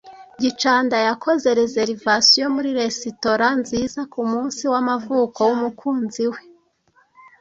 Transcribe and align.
gicanda 0.41 0.97
yakoze 1.07 1.47
reservation 1.59 2.47
muri 2.55 2.69
resitora 2.79 3.47
nziza 3.61 3.99
kumunsi 4.13 4.63
wamavuko 4.73 5.39
wumukunzi 5.49 6.23
we. 6.33 6.39